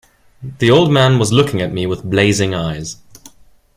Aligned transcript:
The 0.57 0.71
old 0.71 0.91
man 0.91 1.19
was 1.19 1.31
looking 1.31 1.61
at 1.61 1.71
me 1.73 1.85
with 1.85 2.03
blazing 2.03 2.55
eyes. 2.55 2.97